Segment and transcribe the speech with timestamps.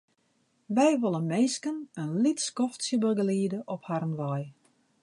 [0.75, 4.43] Wy wolle minsken in lyts skoftsje begeliede op harren wei.